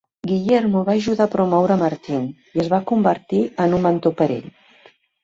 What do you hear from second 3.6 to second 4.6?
en un mentor per a ell.